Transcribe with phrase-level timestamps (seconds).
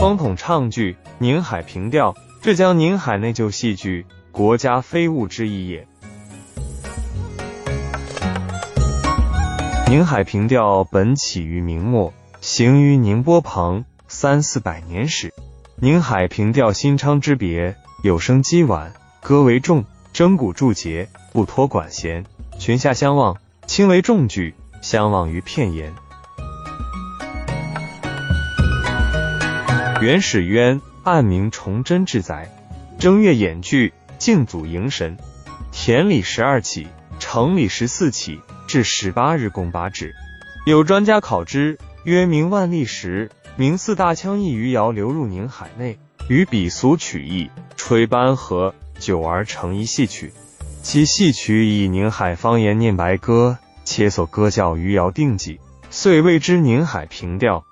[0.00, 5.88] 方统唱剧，宁海平调，浙江宁海内旧戏剧，国家非物之一也。
[9.88, 15.34] 宁海平调本起于明末，行于宁波旁三四百年始。
[15.74, 22.24] 宁海平调新昌之别，有声机婉，歌为重，筝鼓助节，不托管弦，
[22.60, 23.36] 群下相望，
[23.66, 25.92] 轻为重句，相望于片言。
[30.00, 32.48] 元始渊，暗名崇祯至载。
[33.00, 35.16] 正月演剧，敬祖迎神。
[35.72, 36.86] 田里十二起，
[37.18, 40.14] 城里十四起，至十八日共八止。
[40.66, 50.32] 有专家考之，曰：明万历时，明四大腔一余谣流入宁海内，与鄙俗曲异，吹班合，久而成一戏曲。
[50.80, 55.58] 其戏曲以宁海方言念白歌，且所歌教余谣定记，
[55.90, 57.64] 遂谓之宁海平调。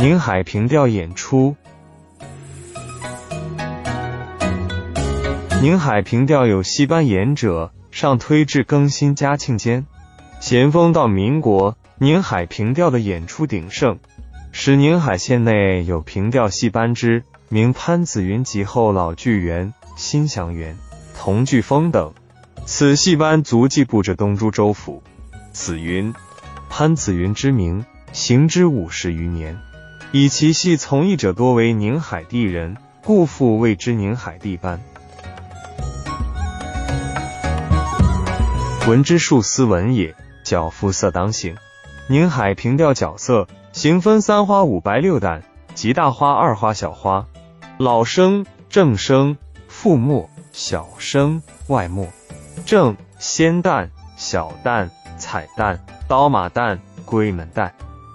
[0.00, 1.56] 宁海平调演出。
[5.60, 9.86] 宁海平调有戏班演者，上推至更新嘉庆间。
[10.40, 13.98] 咸丰到民国，宁海平调的演出鼎盛，
[14.52, 20.78] 使宁海县内有平调戏班之名潘子云及后老剧员、新祥园、
[21.14, 22.14] 童聚风等。
[22.64, 25.02] 此戏班足迹布着东珠州府。
[25.52, 26.14] 子云，
[26.70, 29.58] 潘子云之名，行之五十余年。
[30.12, 34.80] 以其系从艺者多为宁海地人，故复谓之宁海地班。
[38.88, 41.56] 闻之数斯文也，较肤色当行。
[42.08, 45.42] 宁海平调角色，行分三花五白六旦，
[45.76, 47.28] 即大花、二花、小花。
[47.78, 49.38] 老生、正生、
[49.68, 52.08] 副末、小生、外末。
[52.66, 57.70] 正仙旦、小旦、彩旦、刀马旦、龟门旦，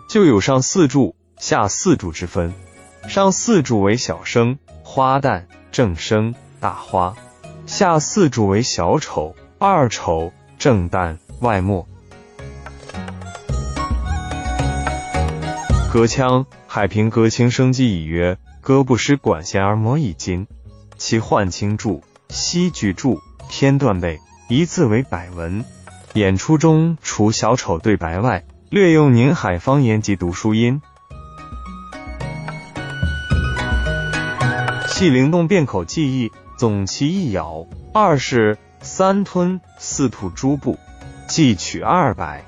[0.10, 1.15] 就有上四柱。
[1.38, 2.54] 下四柱之分，
[3.08, 7.16] 上四柱为小生、花旦、正生、大花；
[7.66, 11.88] 下四柱为小丑、二丑、正旦、外末。
[15.92, 20.48] 隔腔，海平隔清生机已曰：歌不失管弦而磨以金，
[20.98, 23.20] 其换清柱、西句柱、
[23.50, 24.20] 偏断背，
[24.50, 25.64] 一字为百文。
[26.14, 30.82] 演出中除小丑对白外，略用宁海方言及读书音。
[34.96, 40.80] 气灵动变口记忆，总其一咬，二是三吞，四吐诸部，
[41.28, 42.46] 计取二百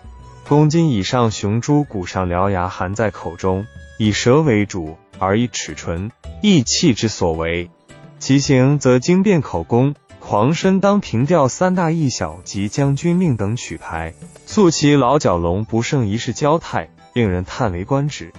[0.48, 3.66] 公斤以上雄猪骨上獠牙含在口中，
[4.00, 6.10] 以舌为主，而以齿唇、
[6.42, 7.70] 意气之所为。
[8.18, 14.14] 其行则经变口功，狂身当平调三大一小及将军令等曲牌，
[14.46, 18.32] 素其老角龙不胜一世娇态，令人叹为观止。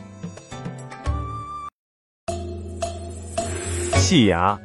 [3.98, 4.58] 细牙，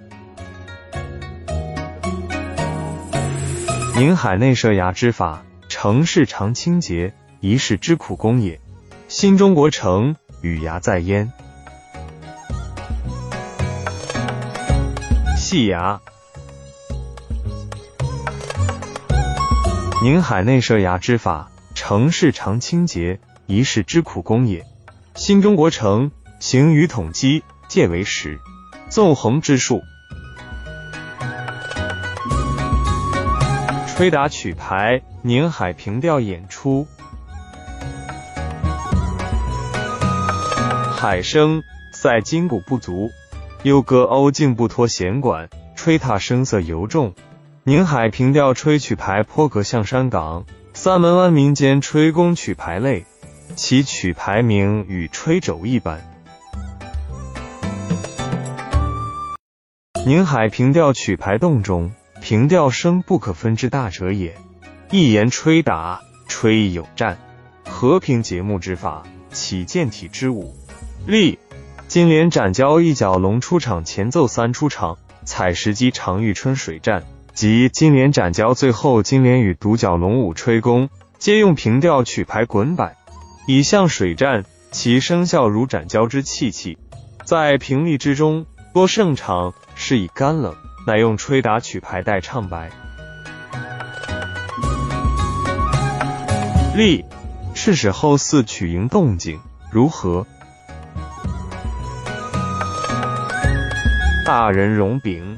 [3.98, 8.62] 宁海内设牙之法，成事常清洁，一世之苦功也。
[9.10, 11.34] 新中国成与牙在焉。
[15.36, 16.00] 细牙，
[20.04, 24.64] 宁海内设牙之法，成事常清洁，一世之苦功也。
[25.16, 28.40] 新中国成行于统基，戒为实。
[28.94, 29.84] 纵横之术，
[33.88, 36.86] 吹打曲牌，宁海平调演出。
[40.96, 43.10] 海声赛筋骨不足，
[43.64, 47.16] 又歌欧静不脱弦管，吹踏声色尤重。
[47.64, 50.46] 宁海平调吹曲牌颇隔象山港、
[50.76, 53.08] 三门湾民间吹宫曲牌类，
[53.56, 56.13] 其曲牌名与吹轴一般。
[60.06, 64.36] 宁海平调曲牌动中，平调声不可分之大者也。
[64.92, 67.18] 一言吹打，吹意有战，
[67.64, 70.54] 和平节目之法，起健体之舞。
[71.08, 71.40] 立
[71.88, 82.98] 金莲斩蛟一角龙出场前奏三出场，采石矶常遇春水战及金莲斩蛟最后金莲与独角龙舞吹功，皆用平调曲牌滚摆，
[83.48, 84.44] 以向水战。
[84.70, 86.78] 其声效如斩蛟之气气，
[87.24, 89.54] 在平力之中多盛场。
[89.94, 90.56] 是以干冷，
[90.88, 92.72] 乃用吹打曲牌代唱白。
[96.76, 97.06] 立
[97.54, 100.26] 赤使后四曲营动静如何？
[104.26, 105.38] 大人容禀，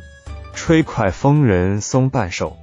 [0.53, 2.55] 吹快风人松半首。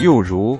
[0.00, 0.58] 又如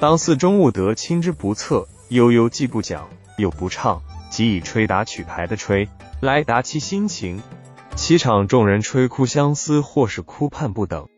[0.00, 3.06] 当四中务得亲之不测，悠悠既不讲，
[3.36, 4.00] 又不唱，
[4.30, 5.86] 即以吹打曲牌的吹
[6.20, 7.42] 来达其心情。
[7.96, 11.08] 其场众人吹哭相思，或是哭盼不等。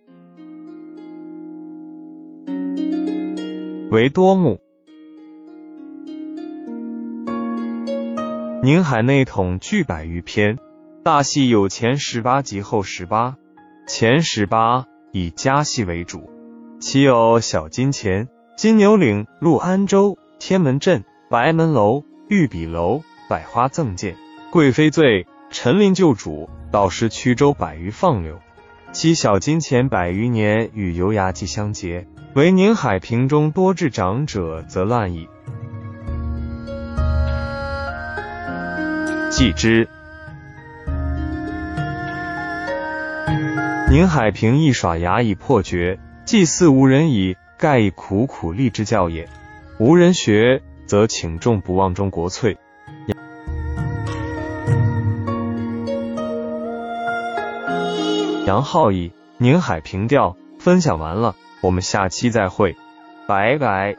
[3.90, 4.60] 为多目。
[8.62, 10.58] 宁海内统聚百余篇，
[11.02, 13.36] 大戏有前十八集后十八。
[13.88, 16.30] 前十八以家戏为主，
[16.78, 24.16] 其有小金钱、金牛岭、陆安州、天门镇、白门楼、玉笔楼、百花赠剑、
[24.52, 28.38] 贵妃醉、陈琳救主、道士曲州百余放流。
[28.92, 35.26] 其小金钱百余年与游牙记相结，为宁海平中多智长者，则乱矣。
[39.30, 39.88] 继之，
[43.90, 49.26] 宁海平一耍牙以破绝，祭祀无人矣，盖以苦苦立之教也。
[49.78, 52.58] 无人学，则请众不忘中国粹。
[58.44, 62.76] 杨浩义，宁海平调分享完了，我们下期再会，
[63.28, 63.96] 拜拜。